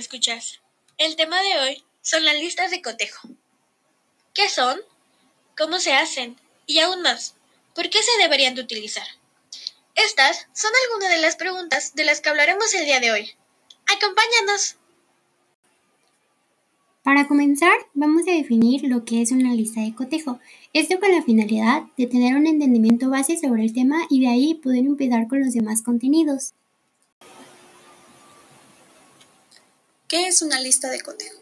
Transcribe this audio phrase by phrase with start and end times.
[0.00, 0.60] escuchas.
[0.96, 3.28] El tema de hoy son las listas de cotejo.
[4.34, 4.78] ¿Qué son?
[5.56, 6.36] ¿Cómo se hacen?
[6.66, 7.34] Y aún más,
[7.74, 9.06] ¿por qué se deberían de utilizar?
[9.94, 13.30] Estas son algunas de las preguntas de las que hablaremos el día de hoy.
[13.86, 14.76] ¡Acompáñanos!
[17.02, 20.38] Para comenzar, vamos a definir lo que es una lista de cotejo.
[20.74, 24.54] Esto con la finalidad de tener un entendimiento base sobre el tema y de ahí
[24.54, 26.52] poder empezar con los demás contenidos.
[30.08, 31.38] ¿Qué es una lista de cotejo?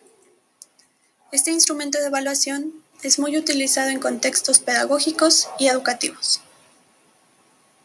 [1.30, 2.72] Este instrumento de evaluación
[3.04, 6.40] es muy utilizado en contextos pedagógicos y educativos.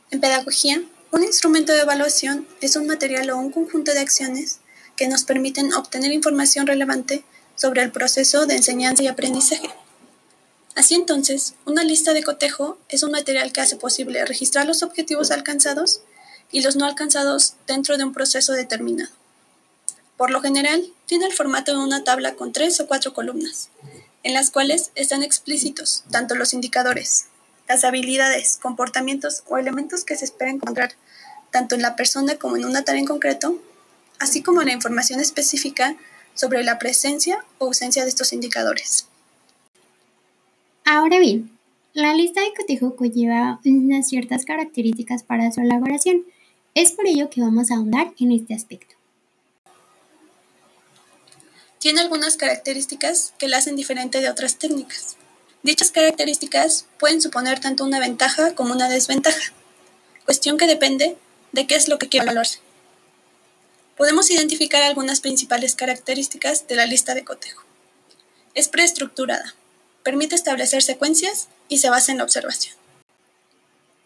[0.10, 0.82] En pedagogía,
[1.12, 4.58] un instrumento de evaluación es un material o un conjunto de acciones
[4.96, 7.24] que nos permiten obtener información relevante
[7.56, 9.70] sobre el proceso de enseñanza y aprendizaje.
[10.74, 15.30] Así entonces, una lista de cotejo es un material que hace posible registrar los objetivos
[15.30, 16.02] alcanzados
[16.52, 19.21] y los no alcanzados dentro de un proceso determinado.
[20.22, 23.72] Por lo general, tiene el formato de una tabla con tres o cuatro columnas,
[24.22, 27.26] en las cuales están explícitos tanto los indicadores,
[27.68, 30.94] las habilidades, comportamientos o elementos que se espera encontrar
[31.50, 33.60] tanto en la persona como en una tarea en concreto,
[34.20, 35.96] así como la información específica
[36.36, 39.08] sobre la presencia o ausencia de estos indicadores.
[40.86, 41.50] Ahora bien,
[41.94, 46.26] la lista de cotejo conlleva unas ciertas características para su elaboración.
[46.76, 49.01] Es por ello que vamos a ahondar en este aspecto.
[51.82, 55.16] Tiene algunas características que la hacen diferente de otras técnicas.
[55.64, 59.52] Dichas características pueden suponer tanto una ventaja como una desventaja,
[60.24, 61.18] cuestión que depende
[61.54, 62.60] de qué es lo que quiere valorarse.
[63.98, 67.64] Podemos identificar algunas principales características de la lista de cotejo.
[68.54, 69.56] Es preestructurada,
[70.04, 72.76] permite establecer secuencias y se basa en la observación.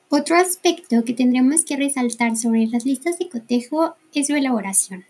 [0.07, 5.05] Otro aspecto que tendremos que resaltar sobre las listas de cotejo es su elaboración.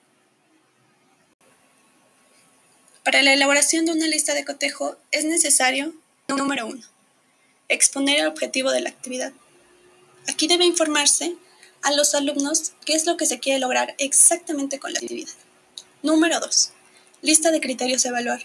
[3.05, 5.93] Para la elaboración de una lista de cotejo es necesario,
[6.27, 6.81] número uno,
[7.69, 9.31] exponer el objetivo de la actividad.
[10.27, 11.35] Aquí debe informarse
[11.83, 15.35] a los alumnos qué es lo que se quiere lograr exactamente con la actividad.
[16.01, 16.71] Número 2.
[17.21, 18.41] Lista de criterios a evaluar.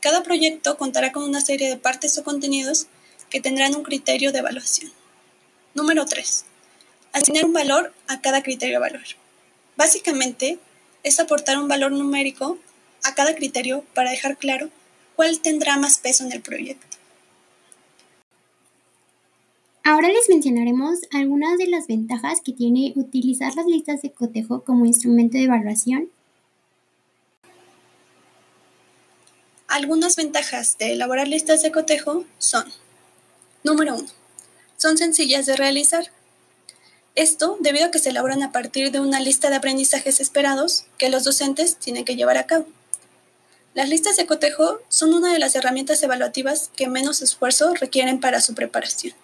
[0.00, 2.86] Cada proyecto contará con una serie de partes o contenidos
[3.28, 4.90] que tendrán un criterio de evaluación.
[5.74, 6.46] Número 3.
[7.12, 9.04] Asignar un valor a cada criterio a evaluar.
[9.76, 10.58] Básicamente,
[11.02, 12.58] es aportar un valor numérico
[13.04, 14.70] a cada criterio para dejar claro
[15.16, 16.90] cuál tendrá más peso en el proyecto.
[19.82, 24.86] Ahora les mencionaremos algunas de las ventajas que tiene utilizar las listas de cotejo como
[24.86, 26.10] instrumento de evaluación.
[29.66, 32.64] Algunas ventajas de elaborar listas de cotejo son,
[33.64, 34.06] número 1,
[34.76, 36.10] son sencillas de realizar.
[37.14, 41.08] Esto debido a que se elaboran a partir de una lista de aprendizajes esperados que
[41.08, 42.66] los docentes tienen que llevar a cabo.
[43.72, 48.40] Las listas de cotejo son una de las herramientas evaluativas que menos esfuerzo requieren para
[48.40, 49.14] su preparación.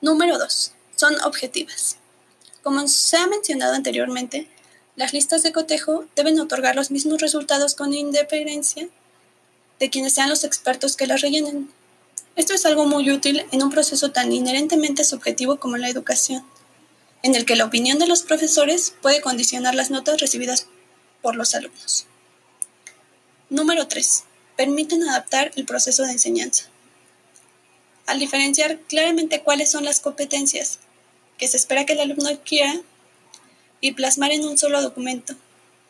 [0.00, 0.72] Número 2.
[0.94, 1.96] Son objetivas.
[2.62, 4.48] Como se ha mencionado anteriormente,
[4.94, 8.88] las listas de cotejo deben otorgar los mismos resultados con independencia
[9.80, 11.68] de quienes sean los expertos que las rellenen.
[12.36, 16.44] Esto es algo muy útil en un proceso tan inherentemente subjetivo como la educación,
[17.24, 20.68] en el que la opinión de los profesores puede condicionar las notas recibidas
[21.22, 22.06] por los alumnos.
[23.50, 24.24] Número 3.
[24.56, 26.64] Permiten adaptar el proceso de enseñanza.
[28.06, 30.78] Al diferenciar claramente cuáles son las competencias
[31.38, 32.74] que se espera que el alumno adquiera
[33.80, 35.34] y plasmar en un solo documento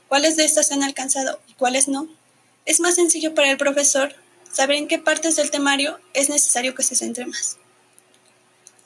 [0.09, 2.09] cuáles de estas se han alcanzado y cuáles no,
[2.65, 4.15] es más sencillo para el profesor
[4.51, 7.57] saber en qué partes del temario es necesario que se centre más.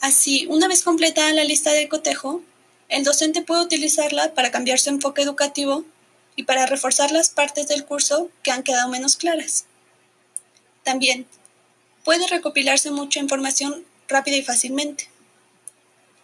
[0.00, 2.43] Así, una vez completada la lista de cotejo,
[2.89, 5.84] el docente puede utilizarla para cambiar su enfoque educativo
[6.37, 9.66] y para reforzar las partes del curso que han quedado menos claras.
[10.82, 11.26] También
[12.04, 15.09] puede recopilarse mucha información rápida y fácilmente.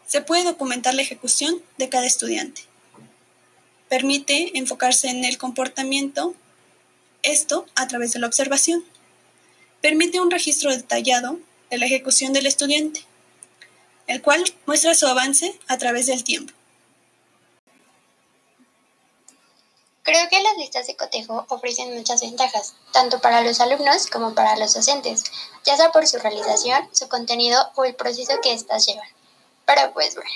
[0.06, 2.62] Se puede documentar la ejecución de cada estudiante.
[3.88, 6.34] Permite enfocarse en el comportamiento,
[7.22, 8.84] esto a través de la observación.
[9.80, 11.38] Permite un registro detallado
[11.70, 13.04] de la ejecución del estudiante,
[14.06, 16.52] el cual muestra su avance a través del tiempo.
[20.08, 24.56] Creo que las listas de cotejo ofrecen muchas ventajas, tanto para los alumnos como para
[24.56, 25.22] los docentes,
[25.66, 29.06] ya sea por su realización, su contenido o el proceso que éstas llevan.
[29.66, 30.30] Pero pues bueno,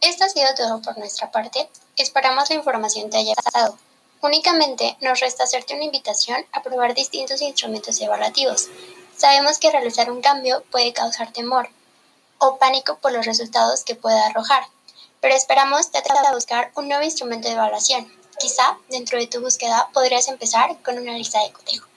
[0.00, 1.68] esto ha sido todo por nuestra parte.
[1.96, 3.76] Esperamos la información te haya gustado.
[4.20, 8.68] Únicamente nos resta hacerte una invitación a probar distintos instrumentos evaluativos.
[9.16, 11.68] Sabemos que realizar un cambio puede causar temor
[12.38, 14.62] o pánico por los resultados que pueda arrojar,
[15.20, 19.88] pero esperamos te a buscar un nuevo instrumento de evaluación Quizá dentro de tu búsqueda
[19.92, 21.87] podrías empezar con una lista de cotejo.